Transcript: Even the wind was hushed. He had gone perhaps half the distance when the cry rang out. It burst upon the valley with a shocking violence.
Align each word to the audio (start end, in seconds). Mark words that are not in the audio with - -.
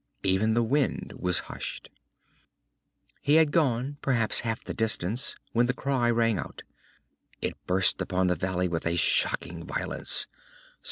Even 0.23 0.55
the 0.55 0.63
wind 0.63 1.13
was 1.15 1.41
hushed. 1.41 1.91
He 3.21 3.35
had 3.35 3.51
gone 3.51 3.97
perhaps 4.01 4.39
half 4.39 4.63
the 4.63 4.73
distance 4.73 5.35
when 5.53 5.67
the 5.67 5.75
cry 5.75 6.09
rang 6.09 6.39
out. 6.39 6.63
It 7.39 7.55
burst 7.67 8.01
upon 8.01 8.25
the 8.25 8.33
valley 8.35 8.67
with 8.67 8.87
a 8.87 8.95
shocking 8.95 9.63
violence. 9.63 10.25